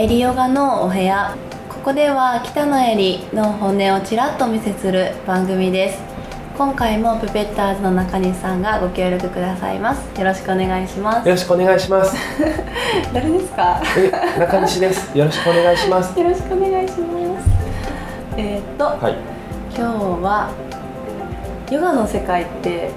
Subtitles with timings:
[0.00, 1.36] エリヨガのお部屋。
[1.68, 5.98] ここでは北野エリの本音をちらっとお見せする番組です。
[6.56, 10.16] 今回もプペッターズの中西さんがご協力くださいます。
[10.16, 11.26] よろしくお願いします。
[11.28, 12.16] よろしくお願いします。
[13.12, 13.82] 誰ですか？
[13.96, 15.18] え中西です。
[15.18, 16.16] よろしくお願いします。
[16.16, 17.48] よろしくお願いします。
[18.36, 19.16] えー、っと、はい。
[19.76, 20.50] 今日は
[21.72, 22.90] ヨガの世界って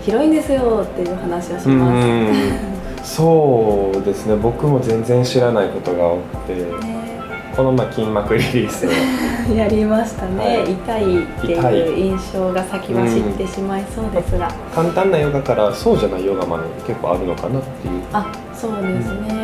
[0.00, 2.77] 広いんですよっていう話をしうますん
[3.08, 4.36] そうですね。
[4.36, 7.08] 僕も全然知らないことが多くてね。
[7.56, 8.90] この前筋膜リリースを。
[9.56, 10.72] やりましたね、はい。
[10.72, 18.02] 痛いって痛いうい印象が先走ってしまいそうですが、簡単なヨガからそうじゃないヨガまで結構あるのかなっていう。
[18.12, 19.37] あそうですね、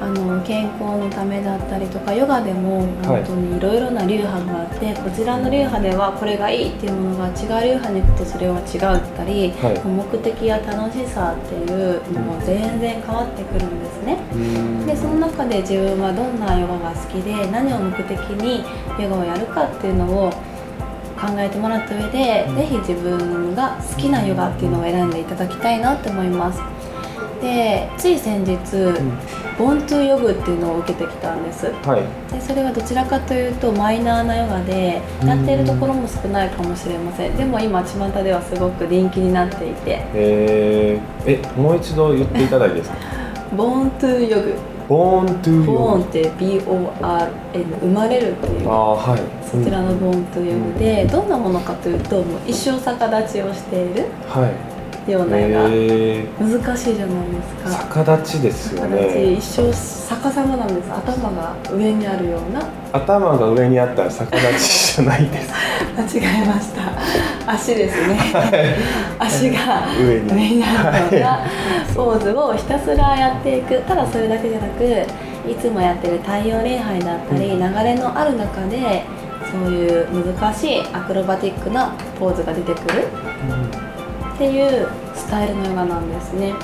[0.00, 9.80] あの健康のためだったりとかヨガでも本当にいろいろな流派があって、こちらの流派ではこれがいいっていうものが違う流派に行くとそれは違うったり、はい。
[9.84, 14.18] 目的や楽しさっていうのも全然変わってくるんですね。
[14.32, 14.86] うん。
[14.86, 18.64] でその中で自分はどんなヨガが好きで何を目的に
[19.02, 20.30] ヨガをやるかっていうのを
[21.18, 22.56] 考えてもらった上で、うん。
[22.56, 26.60] ぜひ自分が好きなヨガっていうのを選んでいただきたいなって思います
[27.40, 28.56] でつい先日、
[29.58, 31.66] ボントゥヨグっていうのを受けてきたんです。
[31.84, 32.32] はい。
[32.32, 37.36] でそれはどちらかというとマイナーなヨガでやっているところも少ないかもしれません。
[37.36, 40.00] でも今巷ではすごく人気になっていて。
[40.14, 42.96] えー、えもう一度言っていただいてですか？
[43.56, 44.54] ボーントゥヨグ。
[44.88, 47.28] ボーントゥーヨボーンって BORN
[47.80, 48.68] 生まれるっていう。
[48.70, 49.20] ああはい。
[49.44, 54.06] そちらのボーンというので、どんなものかというともう一生逆立ちをしている。
[54.28, 54.77] はい
[55.12, 58.02] ようなヨガ、え難しいじゃないですー、か。
[58.02, 59.32] 逆立ちですよね。
[59.34, 60.90] 一生逆さまなんです。
[60.92, 62.62] 頭が上にあるような。
[62.92, 65.52] 頭が上にあったら逆立ちじゃないです。
[65.96, 67.52] 間違えました。
[67.52, 68.18] 足ですね。
[69.18, 70.64] 足が上に。
[70.64, 71.40] あるような
[71.94, 73.78] ポーズをひたすらやっていく。
[73.80, 74.84] ただそれだけじゃなく
[75.50, 77.58] いつもやってる太陽礼拝だったり、うん。
[77.74, 79.04] 流れのある中で
[79.50, 83.08] そういう難しいアクロバティックなポーズが出てくる
[84.38, 86.54] っていうスタイルのヨガなんですね。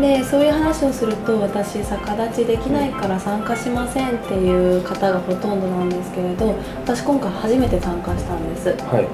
[0.00, 6.54] でそういう話をすると私逆立ちできないから参加しませんっていう方がほとんどなんですけれど
[6.84, 8.68] 私今回初めて参加したんです。
[8.68, 9.08] はい。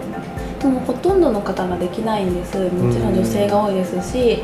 [0.61, 2.57] でもほとんどの方ができないんです。
[2.71, 4.41] もちろん女性が多いですし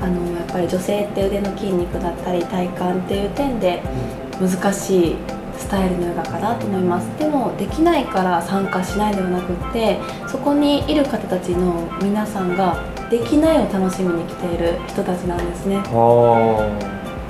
[0.00, 3.82] あのやっぱり女性って腕の筋肉だったり体幹っていう点で
[4.40, 5.16] 難しい
[5.60, 7.06] スタイルのヨガかなと思います。
[7.18, 15.82] でもできないから参加しないではなくってそこにいる方たちの皆さんができないを楽しみに来ている人たちなんですね。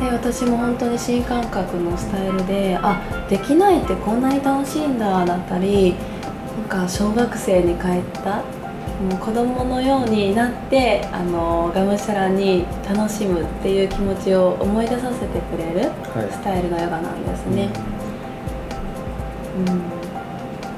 [0.00, 5.94] で私も本当に新感覚のスタイルであできないってこんなに楽しいんだだったり
[6.70, 8.42] なんか小学生に帰った
[9.00, 16.32] もう子供のようになってあのがむしゃらに楽しむっていう気持ちを思い出させてくれるはい。
[16.32, 18.00] スタイルのヨガなんですね、うん、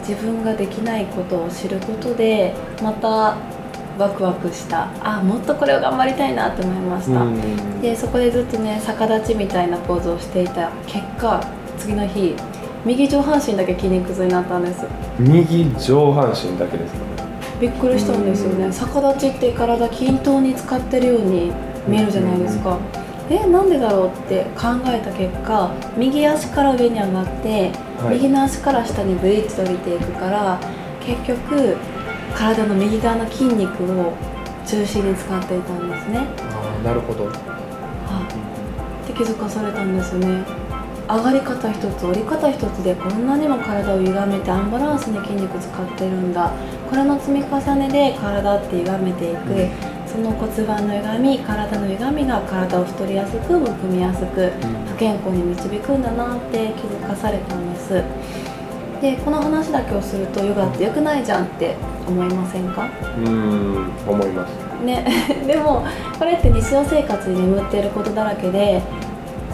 [0.01, 3.37] 自分ができないことを知ることでまた
[3.99, 4.89] ワクワクした。
[5.03, 7.81] あもっとこれを頑張りたいなと思いました、うん。
[7.81, 10.71] でそこでずっとね逆立ちみたいなポーズをしていた。
[10.87, 11.41] 結果
[11.79, 12.35] 次の日
[12.85, 14.87] 右上半身だけ筋肉痛になったんです。
[15.19, 17.01] 右上半身だけですか？
[17.61, 18.73] びっくりしたんですよね。
[18.73, 21.53] 逆立ちって体均等に使ってるように
[21.87, 22.79] 見えるじゃないですか
[23.35, 28.17] えなんでだろうって考えた結果右足から上に上がって、はい。
[28.17, 30.61] 右の足から下にブリッジと降りていくから
[31.01, 31.77] 結局
[32.35, 34.13] 体の右側の筋肉を
[34.67, 36.19] 中心に使っていたんですね。
[36.53, 37.29] ああなるほど。
[37.29, 40.45] あって気づかされたんですよね。
[41.09, 46.53] 上がり方一つ降り方一つでこんなにも体を歪めてアンバランスに筋肉使ってるんだ。
[46.89, 49.53] これの積み重ねで体って歪めていく、
[49.87, 54.51] うんその骨盤の歪み体の歪みが体を太りやすくむくみやすく
[54.87, 58.03] 不健康に導くんだなって気づかされたんです。
[59.01, 61.75] でこの話だけをするとヨガって良くないじゃんって
[62.07, 62.89] 思いませんか？
[63.17, 64.85] うん思います。
[64.85, 65.05] ね、
[65.47, 65.85] でも
[66.19, 68.83] これって日常生活に眠っていることだらけで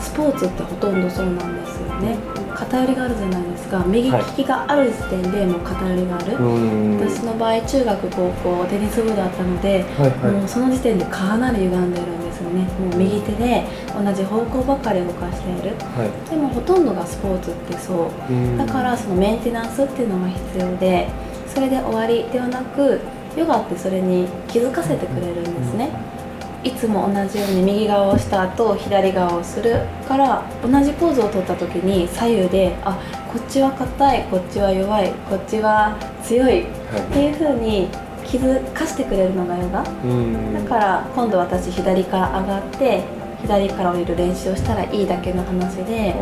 [0.00, 2.16] スポーツってほとんどそうなんですよね
[2.58, 3.84] 偏りがあるじゃないですか。
[3.86, 7.00] 右利きがある時点でもう偏りがある、うん。
[7.00, 10.32] 私の場合中学高校テニス部だったので、はいはい。
[10.32, 12.62] もうその時点でかなり歪んでるんですよね。
[12.80, 13.64] もう右手で
[13.94, 15.76] 同じ方向ばかり動かしている。
[15.96, 16.30] はい。
[16.30, 18.32] でもほとんどがスポーツってそう。
[18.32, 18.58] うん。
[18.58, 21.08] だからそのメンテナンスっていうのが必要で
[21.46, 23.00] それで終わりではなく
[23.36, 25.90] ヨガってそれに気づかせてくれるんですね
[26.64, 32.98] いつも同じように右側をした後左側をするから同じポーズを取った時に左右であ
[33.32, 36.66] こっちは硬いこっちは弱いこっちは強いっ
[37.12, 37.88] ていう風に
[38.28, 39.82] 気づかしてくれるのがヨガ。
[39.82, 40.52] うん。
[40.52, 43.02] だから今度私左から上がって
[43.40, 46.14] 左から降りる練習をしたらいいだけの話で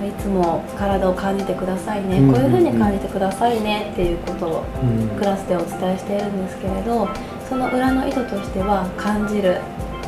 [0.00, 5.08] あいつも体を感じてくださいね、こういう風に感じてくださいねっていうことをうん。
[5.18, 7.08] クラスでお伝えしているんですけれど
[7.48, 9.58] その裏の意図としては感じる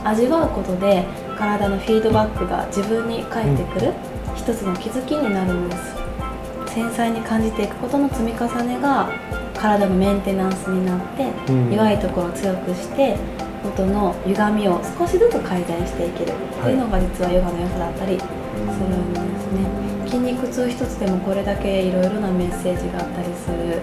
[0.04, 1.04] 味わうことで
[1.38, 3.92] 体のフィードバックが自分に返ってくる、
[4.36, 6.74] 一つの気づきになるんです。
[6.74, 9.10] 繊細に感じていくことの積み重ねが
[9.56, 11.72] 体のメンテナンスになって、うん。
[11.72, 13.16] 弱いところを強くして
[13.64, 16.32] 元の歪みを少しずつ改善していける。
[16.32, 20.06] っていうのが実はヨガの良さだったりするんですね。
[20.06, 23.80] 筋肉痛一つでもこれだけいろいろなメッセージがあったりする。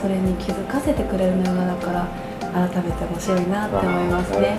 [0.00, 2.08] それに気づかせてくれるのヨガだから
[2.52, 4.58] 改めて面白いなって思いますね。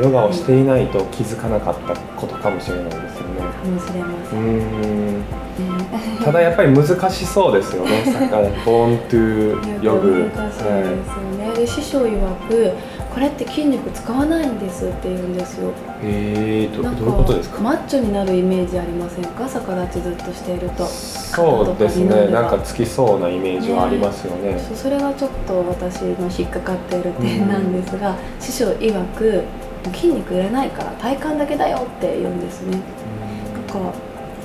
[0.00, 3.40] ヨガをしていないと気づかなかったことかもしれないですよね。
[3.40, 5.24] かもしれませ、うん。
[6.24, 8.02] ただやっぱり難しそうですよね、
[8.64, 10.30] ボーントゥヨグ。
[10.34, 10.72] 難しいですよ
[11.38, 12.72] ね、で師匠曰く
[13.12, 15.70] これって筋肉使わないんですって言うんですよ。
[16.02, 17.60] えーと、なんどういうことですか？
[17.60, 19.48] マッチョになるイメージありませんか？
[19.48, 20.86] 逆立ちずっとしていると。
[20.86, 24.58] そうですね、なんかつきそうなイメージはありますよね。
[24.58, 29.44] そうそれがちょっと私の引っかかっている点なんですが、師匠曰く
[29.94, 32.80] 筋肉いらないから体幹だけだよって言うんですね。
[33.54, 33.92] なんか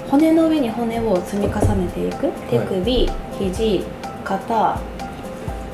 [0.10, 2.32] 骨の上に骨を積み重ねていく。
[2.50, 3.10] 手首、
[3.40, 3.86] 肘
[4.24, 4.80] 肩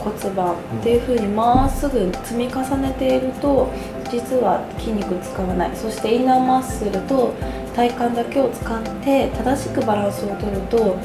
[0.03, 3.71] 骨盤っていう風にまっすぐ積み重ねていると
[4.11, 5.75] 実は筋肉使わない。
[5.75, 7.33] そしてインナーマッスルと
[7.75, 10.97] 体幹だけを使って正しくバランスを取ると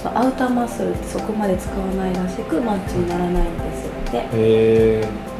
[0.00, 4.22] そのアウターマッスルってそこまで使わないらしくマッチにならないんですって、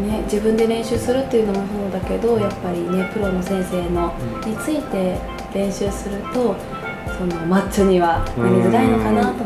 [0.03, 4.15] ね、自分で練習するっていうのもそうだけどやっぱりねプロの先生の
[4.47, 5.19] について
[5.55, 6.57] 練習すると
[7.19, 9.42] そのマッチョにはなりづらいのかなと。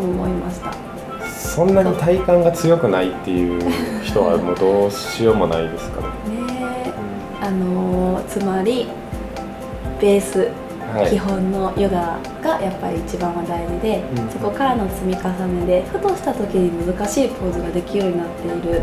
[1.57, 3.63] そんなに体幹が強くないっていう
[4.05, 6.09] 人はもうどうしようもないですから。
[6.29, 6.37] ね。
[6.53, 6.93] ね
[7.41, 8.87] あのーつまり
[9.99, 10.53] ベース、
[10.93, 11.11] はい。
[11.11, 14.29] 基本のヨガがやっぱり一番は大事で、うん。
[14.29, 18.77] そこからの積み重ねでふとした時に難しいポーズができるようになっている。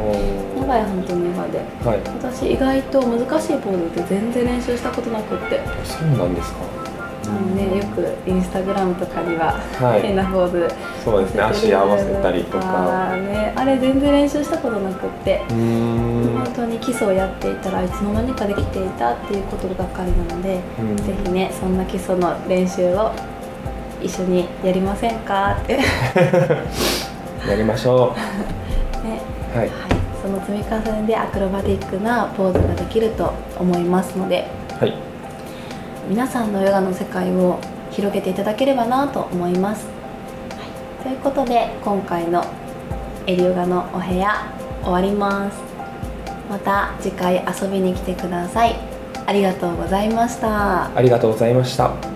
[0.58, 1.62] のが本当のヨガで。
[1.86, 5.62] はい、私意外と難しいポーズって全然練習したことなくって。
[5.86, 6.73] そうなんですか。
[7.32, 10.68] ねよくインスタグラムとかにははい変なポーズ
[11.04, 13.16] そうですね、足合わせたりとか。
[13.18, 15.42] ねあれ全然練習したことなくって。
[15.48, 23.12] 本当に基礎をやっていたらいつの間にかできていたっていうことばっかりなので、うんぜひねそんな基礎の練習を
[24.02, 25.84] 一緒にやりませんかって、ね
[27.48, 29.58] やりましょう。
[29.58, 29.68] はい。
[29.68, 29.72] はい、
[30.22, 34.48] その積み重ねでアクロバティックなポーズができると思いますので
[34.80, 35.13] はい。
[36.10, 37.60] 皆さんのヨガの世界を
[37.92, 42.44] 広げていただければなと思います、はい、ということで今回の
[43.26, 44.54] エリヨガのお部屋
[44.84, 45.58] 終わります。
[46.50, 48.76] また次回遊びに来てください。
[49.26, 50.96] ありがとうございました。
[50.96, 52.13] ありがとうございました。